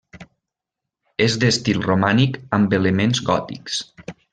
[1.27, 3.83] És d'estil romànic amb elements gòtics.